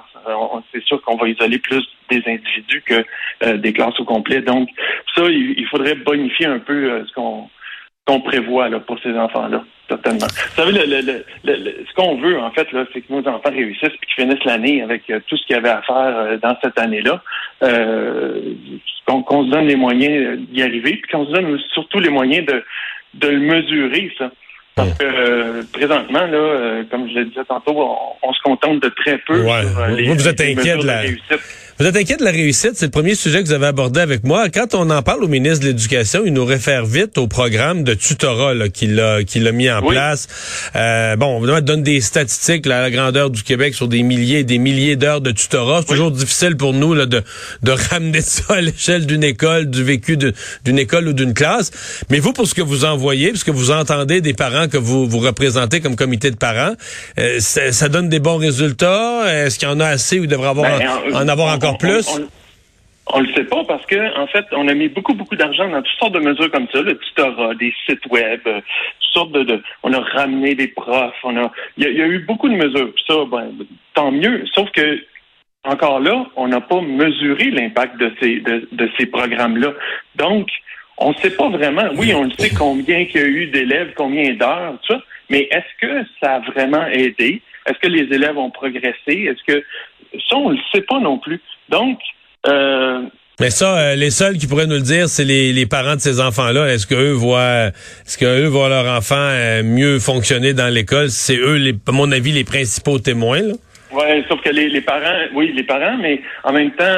c'est 0.73 0.83
sûr 0.85 0.99
qu'on 1.01 1.17
va 1.17 1.27
isoler 1.27 1.59
plus 1.59 1.85
des 2.09 2.23
individus 2.25 2.81
que 2.83 3.55
des 3.57 3.73
classes 3.73 3.99
au 3.99 4.05
complet. 4.05 4.41
Donc, 4.41 4.69
ça, 5.13 5.23
il, 5.27 5.67
faudrait 5.67 5.95
bonifier 5.95 6.45
un 6.45 6.59
peu 6.59 7.05
ce 7.05 7.13
qu'on 7.13 8.21
prévoit 8.21 8.69
pour 8.79 8.97
ces 9.01 9.13
enfants-là. 9.13 9.65
Totalement. 9.91 10.27
Vous 10.27 10.55
savez, 10.55 10.71
le, 10.71 11.25
ce 11.43 11.93
qu'on 11.95 12.15
veut, 12.15 12.39
en 12.39 12.49
fait, 12.51 12.65
c'est 12.93 13.01
que 13.01 13.11
nos 13.11 13.27
enfants 13.27 13.49
réussissent 13.49 13.89
et 13.89 14.05
qu'ils 14.05 14.23
finissent 14.23 14.45
l'année 14.45 14.81
avec 14.81 15.09
euh, 15.09 15.19
tout 15.27 15.35
ce 15.35 15.45
qu'il 15.45 15.57
y 15.57 15.59
avait 15.59 15.67
à 15.67 15.81
faire 15.81 16.15
euh, 16.17 16.37
dans 16.37 16.55
cette 16.63 16.79
année-là. 16.79 17.21
Euh, 17.63 18.53
qu'on 19.05 19.45
se 19.45 19.49
donne 19.49 19.65
les 19.65 19.75
moyens 19.75 20.39
d'y 20.39 20.63
arriver, 20.63 20.93
puis 20.95 21.11
qu'on 21.11 21.25
se 21.25 21.31
donne 21.31 21.59
surtout 21.73 21.99
les 21.99 22.09
moyens 22.09 22.45
de, 22.45 22.63
de 23.15 23.27
le 23.27 23.39
mesurer, 23.39 24.13
ça. 24.17 24.31
Parce 24.75 24.93
que 24.93 25.03
euh, 25.03 25.63
présentement, 25.73 26.25
là, 26.25 26.37
euh, 26.37 26.83
comme 26.89 27.07
je 27.09 27.19
le 27.19 27.25
disais 27.25 27.43
tantôt, 27.47 27.75
on, 28.23 28.33
se 28.33 28.41
contente 28.43 28.81
de 28.81 28.89
très 28.89 29.17
peu. 29.27 29.41
Ouais. 29.41 29.63
Sur, 30.05 30.15
vous, 30.15 30.27
êtes 30.27 30.41
inquiet 30.41 30.77
de 30.77 30.85
la 30.85 30.99
réussite. 30.99 31.39
Vous 31.81 31.87
êtes 31.87 31.97
inquiet 31.97 32.17
de 32.17 32.23
la 32.23 32.29
réussite, 32.29 32.73
c'est 32.75 32.85
le 32.85 32.91
premier 32.91 33.15
sujet 33.15 33.41
que 33.41 33.47
vous 33.47 33.53
avez 33.53 33.65
abordé 33.65 34.01
avec 34.01 34.23
moi. 34.23 34.49
Quand 34.49 34.75
on 34.75 34.91
en 34.91 35.01
parle 35.01 35.23
au 35.23 35.27
ministre 35.27 35.61
de 35.61 35.69
l'Éducation, 35.69 36.21
il 36.23 36.31
nous 36.31 36.45
réfère 36.45 36.85
vite 36.85 37.17
au 37.17 37.25
programme 37.25 37.83
de 37.83 37.95
tutorat 37.95 38.53
qu'il 38.69 38.99
a, 38.99 39.23
qu'il 39.23 39.47
a 39.47 39.51
mis 39.51 39.67
en 39.67 39.81
place. 39.81 40.27
Euh, 40.75 41.15
bon, 41.15 41.43
on 41.43 41.61
donne 41.61 41.81
des 41.81 41.99
statistiques 41.99 42.67
là, 42.67 42.77
à 42.77 42.81
la 42.81 42.91
grandeur 42.91 43.31
du 43.31 43.41
Québec 43.41 43.73
sur 43.73 43.87
des 43.87 44.03
milliers 44.03 44.41
et 44.41 44.43
des 44.43 44.59
milliers 44.59 44.95
d'heures 44.95 45.21
de 45.21 45.31
tutorat. 45.31 45.81
C'est 45.81 45.87
toujours 45.87 46.11
difficile 46.11 46.55
pour 46.55 46.73
nous 46.73 46.93
là, 46.93 47.07
de, 47.07 47.23
de 47.63 47.71
ramener 47.89 48.21
ça 48.21 48.53
à 48.53 48.61
l'échelle 48.61 49.07
d'une 49.07 49.23
école, 49.23 49.67
du 49.67 49.83
vécu 49.83 50.17
d'une 50.17 50.77
école 50.77 51.07
ou 51.07 51.13
d'une 51.13 51.33
classe. 51.33 51.71
Mais 52.11 52.19
vous, 52.19 52.31
pour 52.31 52.45
ce 52.45 52.53
que 52.53 52.61
vous 52.61 52.85
envoyez, 52.85 53.31
parce 53.31 53.43
que 53.43 53.49
vous 53.49 53.71
entendez 53.71 54.21
des 54.21 54.35
parents 54.35 54.60
que 54.67 54.77
vous, 54.77 55.07
vous 55.07 55.19
représentez 55.19 55.81
comme 55.81 55.95
comité 55.95 56.31
de 56.31 56.37
parents, 56.37 56.73
euh, 57.19 57.39
ça, 57.39 57.89
donne 57.89 58.09
des 58.09 58.19
bons 58.19 58.37
résultats? 58.37 59.23
Est-ce 59.27 59.59
qu'il 59.59 59.67
y 59.67 59.71
en 59.71 59.79
a 59.79 59.87
assez 59.87 60.19
ou 60.19 60.23
il 60.23 60.29
devrait 60.29 60.49
avoir, 60.49 60.77
ben, 60.77 61.15
en 61.15 61.27
avoir 61.27 61.53
encore 61.53 61.77
plus? 61.77 62.07
On, 63.13 63.21
ne 63.21 63.27
le 63.27 63.33
sait 63.33 63.43
pas 63.43 63.63
parce 63.67 63.85
que 63.85 64.17
en 64.17 64.27
fait, 64.27 64.45
on 64.51 64.67
a 64.67 64.73
mis 64.73 64.87
beaucoup 64.87 65.13
beaucoup 65.13 65.35
d'argent 65.35 65.67
dans 65.69 65.81
toutes 65.81 65.99
sortes 65.99 66.13
de 66.13 66.19
mesures 66.19 66.49
comme 66.51 66.67
ça, 66.71 66.81
le 66.81 66.97
tutorat, 66.97 67.55
des 67.55 67.73
sites 67.85 68.05
web, 68.09 68.39
euh, 68.47 68.61
toutes 68.61 69.13
sortes 69.13 69.31
de, 69.33 69.61
on 69.83 69.91
a 69.91 69.99
ramené 69.99 70.55
des 70.55 70.69
profs, 70.69 71.13
on 71.23 71.35
a, 71.35 71.51
il 71.77 71.83
y, 71.83 72.01
a 72.01 72.07
eu 72.07 72.19
beaucoup 72.19 72.47
de 72.47 72.55
mesures. 72.55 72.93
Ça, 73.07 73.15
ben, 73.29 73.51
tant 73.93 74.11
mieux. 74.11 74.45
Sauf 74.53 74.69
que 74.71 74.99
encore 75.63 75.99
là, 75.99 76.25
on 76.35 76.47
n'a 76.47 76.61
pas 76.61 76.81
mesuré 76.81 77.51
l'impact 77.51 77.97
de 77.97 78.11
ces 78.19 78.39
de, 78.39 78.89
ces 78.97 79.05
programmes-là. 79.05 79.73
Donc, 80.15 80.47
on 81.01 81.09
ne 81.09 81.15
sait 81.15 81.31
pas 81.31 81.49
vraiment. 81.49 81.89
Oui, 81.95 82.13
on 82.13 82.23
le 82.23 82.31
sait 82.37 82.51
combien 82.51 82.99
il 82.99 83.11
y 83.13 83.17
a 83.17 83.25
eu 83.25 83.47
d'élèves, 83.47 83.93
combien 83.95 84.33
d'heures, 84.33 84.77
tout 84.83 84.93
ça. 84.93 85.01
Mais 85.29 85.47
est-ce 85.51 85.87
que 85.87 86.07
ça 86.21 86.35
a 86.35 86.39
vraiment 86.39 86.85
aidé? 86.87 87.41
Est-ce 87.65 87.79
que 87.79 87.87
les 87.87 88.13
élèves 88.13 88.37
ont 88.37 88.49
progressé? 88.51 88.95
Est-ce 89.07 89.43
que 89.45 89.63
ça, 90.29 90.37
on 90.37 90.49
ne 90.49 90.55
le 90.55 90.61
sait 90.73 90.81
pas 90.81 90.99
non 90.99 91.17
plus. 91.17 91.39
Donc, 91.69 91.99
euh, 92.47 93.01
mais 93.39 93.49
ça, 93.49 93.77
euh, 93.77 93.95
les 93.95 94.11
seuls 94.11 94.37
qui 94.37 94.45
pourraient 94.45 94.67
nous 94.67 94.75
le 94.75 94.81
dire, 94.81 95.07
c'est 95.07 95.23
les, 95.23 95.65
parents 95.65 95.95
de 95.95 96.01
ces 96.01 96.19
enfants-là. 96.19 96.67
Est-ce 96.67 96.85
qu'eux 96.85 97.11
voient, 97.11 97.67
est-ce 98.05 98.17
qu'eux 98.17 98.45
voient 98.45 98.69
leur 98.69 98.85
enfant 98.85 99.15
euh, 99.15 99.63
mieux 99.63 99.99
fonctionner 99.99 100.53
dans 100.53 100.71
l'école? 100.71 101.09
C'est 101.09 101.37
eux, 101.37 101.55
les, 101.55 101.73
à 101.87 101.91
mon 101.91 102.11
avis, 102.11 102.31
les 102.31 102.43
principaux 102.43 102.99
témoins. 102.99 103.41
Là. 103.41 103.53
Ouais, 103.93 104.23
sauf 104.29 104.41
que 104.41 104.49
les, 104.49 104.69
les, 104.69 104.81
parents, 104.81 105.25
oui, 105.33 105.53
les 105.55 105.63
parents, 105.63 105.97
mais 105.97 106.21
en 106.43 106.53
même 106.53 106.71
temps, 106.71 106.95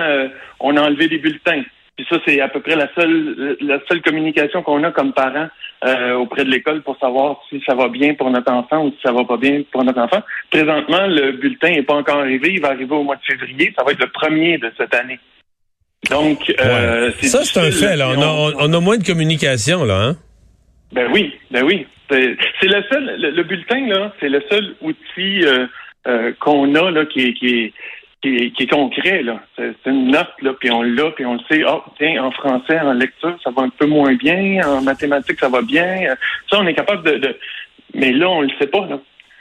on 0.59 0.75
a 0.75 0.81
enlevé 0.81 1.07
les 1.07 1.17
bulletins. 1.17 1.63
Puis 1.95 2.05
ça, 2.09 2.17
c'est 2.25 2.41
à 2.41 2.47
peu 2.47 2.59
près 2.59 2.75
la 2.75 2.89
seule, 2.95 3.55
la 3.61 3.79
seule 3.87 4.01
communication 4.01 4.63
qu'on 4.63 4.83
a 4.83 4.91
comme 4.91 5.13
parents 5.13 5.47
euh, 5.85 6.13
auprès 6.15 6.43
de 6.43 6.49
l'école 6.49 6.81
pour 6.81 6.97
savoir 6.97 7.39
si 7.49 7.61
ça 7.67 7.75
va 7.75 7.87
bien 7.87 8.15
pour 8.15 8.31
notre 8.31 8.51
enfant 8.51 8.85
ou 8.85 8.89
si 8.91 8.97
ça 9.03 9.11
va 9.11 9.23
pas 9.25 9.37
bien 9.37 9.61
pour 9.71 9.83
notre 9.83 9.99
enfant. 9.99 10.21
Présentement, 10.49 11.05
le 11.05 11.33
bulletin 11.33 11.69
n'est 11.69 11.83
pas 11.83 11.93
encore 11.93 12.17
arrivé. 12.17 12.53
Il 12.53 12.61
va 12.61 12.69
arriver 12.69 12.95
au 12.95 13.03
mois 13.03 13.17
de 13.17 13.21
février. 13.21 13.73
Ça 13.77 13.83
va 13.83 13.91
être 13.91 13.99
le 13.99 14.09
premier 14.09 14.57
de 14.57 14.71
cette 14.75 14.93
année. 14.95 15.19
Donc, 16.09 16.51
euh, 16.59 17.11
ça, 17.21 17.43
c'est 17.43 17.59
un 17.59 17.71
fait. 17.71 17.95
Là. 17.95 18.09
On, 18.17 18.73
a, 18.73 18.79
moins 18.79 18.97
de 18.97 19.05
communication, 19.05 19.85
là. 19.85 20.07
Hein? 20.07 20.15
Ben 20.91 21.09
oui, 21.13 21.33
ben 21.51 21.63
oui. 21.63 21.85
C'est 22.09 22.67
le 22.67 22.83
seul, 22.91 23.15
le, 23.19 23.43
bulletin, 23.43 23.87
là, 23.87 24.13
c'est 24.19 24.29
le 24.29 24.43
seul 24.49 24.75
outil 24.81 25.43
euh, 25.43 25.65
euh 26.07 26.31
qu'on 26.39 26.75
a 26.75 26.91
là, 26.91 27.05
qui, 27.05 27.33
qui 27.33 27.47
est 27.47 27.73
qui 28.23 28.63
est, 28.63 28.67
concret, 28.67 29.21
là. 29.21 29.41
C'est 29.57 29.75
une 29.85 30.11
note, 30.11 30.33
là, 30.41 30.53
puis 30.53 30.71
on 30.71 30.81
l'a, 30.81 31.11
puis 31.11 31.25
on 31.25 31.33
le 31.33 31.39
sait. 31.51 31.61
Ah, 31.67 31.83
tiens, 31.97 32.23
en 32.23 32.31
français, 32.31 32.79
en 32.79 32.93
lecture, 32.93 33.37
ça 33.43 33.51
va 33.51 33.63
un 33.63 33.69
peu 33.69 33.85
moins 33.85 34.13
bien. 34.13 34.65
En 34.65 34.81
mathématiques, 34.81 35.39
ça 35.39 35.49
va 35.49 35.61
bien. 35.61 36.15
Ça, 36.49 36.59
on 36.59 36.67
est 36.67 36.73
capable 36.73 37.19
de... 37.19 37.37
Mais 37.93 38.11
là, 38.13 38.29
on 38.29 38.41
le 38.41 38.49
sait 38.59 38.67
pas, 38.67 38.87
là. 38.87 38.99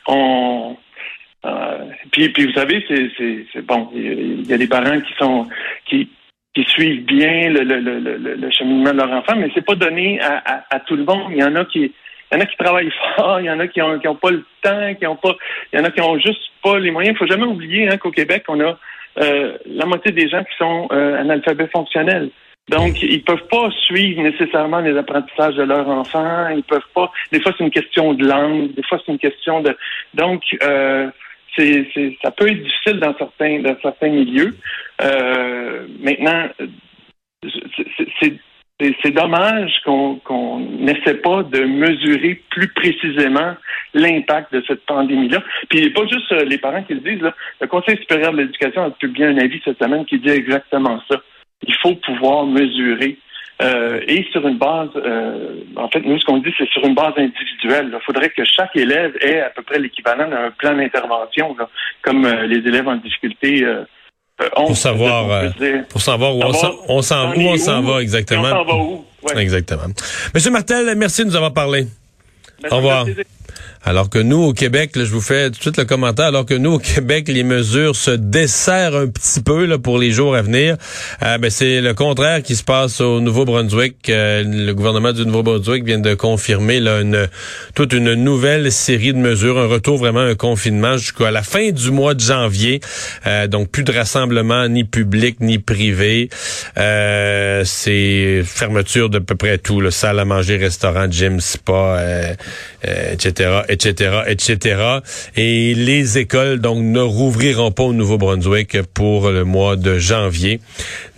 On... 0.09 0.77
Euh, 1.45 1.79
puis, 2.11 2.29
puis 2.31 2.47
vous 2.47 2.53
savez, 2.53 2.85
c'est 3.53 3.65
bon. 3.65 3.89
Il 3.95 4.49
y 4.49 4.53
a 4.53 4.59
des 4.59 4.69
parents 4.69 5.01
qui 5.01 5.13
sont 5.19 5.49
qui, 5.87 6.09
qui 6.55 6.65
suivent 6.65 7.05
bien 7.05 7.51
le, 7.51 7.63
le, 7.63 7.81
le, 7.81 8.17
le, 8.17 8.51
cheminement 8.51 8.93
de 8.93 8.99
leur 8.99 9.11
enfant, 9.11 9.35
mais 9.37 9.51
c'est 9.55 9.65
pas 9.65 9.75
donné 9.75 10.21
à, 10.21 10.81
tout 10.87 10.97
le 10.97 11.05
monde. 11.05 11.33
Il 11.33 11.39
y 11.39 11.45
en 11.45 11.57
a 11.57 11.65
qui 11.65 11.93
il 12.33 12.39
y 12.39 12.39
en 12.39 12.45
a 12.45 12.47
qui 12.47 12.57
travaillent 12.57 12.93
fort, 13.17 13.41
il 13.41 13.47
y 13.47 13.51
en 13.51 13.61
a 13.61 13.69
qui 13.69 13.81
n'ont 13.81 13.99
qui 13.99 14.09
ont 14.09 14.17
pas 14.17 14.31
le 14.31 14.45
temps, 14.63 14.95
qui 14.95 15.07
ont 15.07 15.17
pas, 15.17 15.37
il 15.73 15.79
y 15.79 15.83
en 15.83 15.85
a 15.85 15.91
qui 15.91 16.01
ont 16.01 16.19
juste 16.19 16.43
pas 16.63 16.79
les 16.79 16.91
moyens. 16.91 17.15
Il 17.15 17.19
faut 17.19 17.31
jamais 17.31 17.47
oublier 17.47 17.89
hein, 17.89 17.99
qu'au 17.99 18.11
Québec, 18.11 18.45
on 18.49 18.61
a 18.61 18.79
euh, 19.21 19.59
la 19.67 19.85
moitié 19.85 20.13
des 20.13 20.29
gens 20.29 20.43
qui 20.43 20.57
sont 20.57 20.89
euh, 20.93 21.21
analphabètes 21.21 21.71
fonctionnels. 21.71 22.31
Donc, 22.69 23.03
ils 23.03 23.23
peuvent 23.23 23.47
pas 23.51 23.71
suivre 23.87 24.23
nécessairement 24.23 24.81
les 24.81 24.97
apprentissages 24.97 25.57
de 25.57 25.65
leurs 25.65 25.89
enfants. 25.89 26.49
Ils 26.49 26.63
peuvent 26.63 26.81
pas. 26.95 27.11
Des 27.33 27.41
fois, 27.41 27.53
c'est 27.59 27.65
une 27.65 27.71
question 27.71 28.15
de 28.15 28.25
langue. 28.25 28.73
Des 28.75 28.83
fois, 28.85 28.99
c'est 29.05 29.13
une 29.13 29.19
question 29.19 29.61
de. 29.61 29.77
Donc, 30.15 30.43
euh, 30.63 31.11
c'est, 31.57 31.87
ça 32.23 32.31
peut 32.31 32.49
être 32.49 32.63
difficile 32.63 33.01
dans 33.01 33.15
certains, 33.19 33.61
dans 33.61 33.77
certains 33.83 34.09
milieux. 34.09 34.57
Euh, 35.03 35.87
maintenant, 36.01 36.49
c'est 37.43 38.01
c'est 38.21 38.35
dommage 39.11 39.73
qu'on 39.85 40.61
n'essaie 40.79 41.15
pas 41.15 41.43
de 41.43 41.65
mesurer 41.65 42.43
plus 42.51 42.69
précisément 42.69 43.55
l'impact 43.95 44.53
de 44.53 44.63
cette 44.67 44.85
pandémie-là. 44.87 45.43
Puis 45.69 45.91
pas 45.91 46.07
juste 46.07 46.33
euh, 46.33 46.45
les 46.45 46.59
parents 46.59 46.83
qui 46.83 46.95
le 46.95 47.01
disent. 47.01 47.23
Là. 47.23 47.35
Le 47.61 47.67
Conseil 47.67 47.97
supérieur 47.99 48.33
de 48.33 48.39
l'éducation 48.39 48.85
a 48.85 48.91
publié 48.91 49.27
un 49.27 49.39
avis 49.39 49.61
cette 49.65 49.83
semaine 49.83 50.05
qui 50.05 50.19
dit 50.19 50.31
exactement 50.31 51.01
ça. 51.11 51.21
Il 51.67 51.75
faut 51.77 51.95
pouvoir 51.97 52.47
mesurer 52.47 53.19
euh, 53.63 54.01
et 54.09 54.25
sur 54.33 54.47
une 54.49 54.59
base, 54.59 54.89
euh, 54.97 55.55
en 55.77 55.89
fait, 55.89 56.01
nous, 56.01 56.19
ce 56.19 56.25
qu'on 56.25 56.39
dit, 56.39 56.53
c'est 56.59 56.69
sur 56.71 56.85
une 56.85 56.95
base 56.95 57.13
individuelle. 57.17 57.91
Il 57.93 58.05
faudrait 58.05 58.31
que 58.31 58.43
chaque 58.45 58.75
élève 58.75 59.15
ait 59.21 59.41
à 59.41 59.51
peu 59.51 59.63
près 59.63 59.79
l'équivalent 59.79 60.29
d'un 60.29 60.51
plan 60.51 60.75
d'intervention, 60.75 61.55
comme 62.01 62.27
les 62.47 62.57
élèves 62.57 62.89
en 62.89 62.97
difficulté 62.97 63.65
euh, 64.41 64.49
pour 64.55 64.77
savoir, 64.77 65.31
euh, 65.31 65.51
pour 65.89 66.01
savoir 66.01 66.37
où 66.37 66.43
on 66.43 66.53
s'en, 66.53 66.75
on 66.89 67.03
s'en, 67.03 67.35
où 67.35 67.41
on 67.41 67.57
s'en 67.57 67.83
va 67.83 68.03
exactement. 68.03 68.43
On 68.43 68.65
va 68.65 68.75
où? 68.75 69.05
Exactement. 69.37 69.83
Monsieur 70.35 70.51
Martel, 70.51 70.95
merci 70.97 71.23
de 71.23 71.29
nous 71.29 71.37
avoir 71.37 71.53
parlé. 71.53 71.87
Au 72.71 72.77
revoir. 72.77 73.07
Alors 73.85 74.09
que 74.09 74.19
nous, 74.19 74.41
au 74.41 74.53
Québec, 74.53 74.93
je 74.95 75.03
vous 75.03 75.21
fais 75.21 75.51
tout 75.51 75.57
de 75.57 75.63
suite 75.63 75.77
le 75.77 75.85
commentaire, 75.85 76.27
alors 76.27 76.47
que 76.47 76.55
nous, 76.55 76.75
au 76.75 76.79
Québec, 76.79 77.27
les 77.27 77.43
mesures 77.43 77.97
se 77.97 78.13
desserrent 78.13 78.95
un 78.95 79.09
petit 79.09 79.41
peu 79.41 79.53
pour 79.79 79.99
les 79.99 80.13
jours 80.13 80.37
à 80.37 80.43
venir, 80.43 80.77
euh, 81.23 81.39
ben, 81.39 81.51
c'est 81.51 81.81
le 81.81 81.93
contraire 81.93 82.43
qui 82.43 82.55
se 82.55 82.63
passe 82.63 83.01
au 83.01 83.21
Nouveau-Brunswick. 83.21 84.09
Euh, 84.09 84.45
le 84.47 84.73
gouvernement 84.73 85.13
du 85.13 85.27
Nouveau-Brunswick 85.27 85.85
vient 85.85 85.99
de 85.99 86.15
confirmer 86.15 86.81
toute 87.75 87.93
une 87.93 88.15
nouvelle 88.15 88.71
série 88.71 89.13
de 89.13 89.19
mesures, 89.19 89.59
un 89.59 89.67
retour 89.67 89.99
vraiment 89.99 90.21
un 90.21 90.37
confinement 90.37 90.97
jusqu'à 90.97 91.33
la 91.33 91.43
fin 91.43 91.71
du 91.71 91.91
mois 91.91 92.15
de 92.15 92.21
janvier. 92.21 92.81
Euh, 93.27 93.49
donc, 93.49 93.69
plus 93.69 93.83
de 93.83 93.93
rassemblements 93.93 94.69
ni 94.69 94.85
publics 94.85 95.41
ni 95.41 95.59
privés. 95.59 96.29
c'est 96.77 98.43
fermeture 98.45 99.11
de 99.11 99.19
peu 99.19 99.35
près 99.35 99.59
tout, 99.59 99.81
le 99.81 99.91
salle 99.91 100.21
à 100.21 100.25
manger, 100.25 100.57
restaurant, 100.57 101.11
gym, 101.11 101.41
spa, 101.41 101.99
etc 103.69 104.23
etc.. 104.27 105.01
Et 105.37 105.75
les 105.75 106.19
écoles, 106.19 106.59
donc, 106.61 106.79
ne 106.83 107.01
rouvriront 107.01 107.71
pas 107.71 107.85
au 107.85 107.93
Nouveau-Brunswick 107.93 108.83
pour 108.95 109.31
le 109.31 109.45
mois 109.45 109.77
de 109.77 109.99
janvier. 109.99 110.61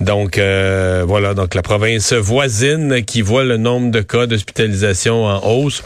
Donc, 0.01 0.39
euh, 0.39 1.05
voilà, 1.07 1.35
donc 1.35 1.55
la 1.55 1.63
province 1.63 2.13
voisine 2.13 3.05
qui 3.05 3.23
voit 3.23 3.45
le 3.45 3.57
nombre 3.57 3.91
de 3.91 4.01
cas 4.01 4.27
d'hospitalisation 4.27 5.25
en 5.25 5.41
hausse. 5.47 5.83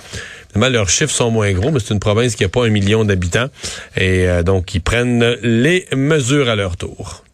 leurs 0.54 0.90
chiffres 0.90 1.14
sont 1.14 1.30
moins 1.30 1.52
gros, 1.52 1.71
mais 1.71 1.80
c'est 1.80 1.95
une 1.95 2.00
province 2.00 2.35
qui 2.35 2.42
n'a 2.42 2.49
pas 2.49 2.64
un 2.64 2.71
million 2.71 3.04
d'habitants. 3.04 3.49
Et 3.97 4.28
euh, 4.28 4.42
donc, 4.42 4.75
ils 4.75 4.80
prennent 4.80 5.37
les 5.42 5.87
mesures 5.95 6.49
à 6.49 6.57
leur 6.57 6.76
tour. 6.76 7.25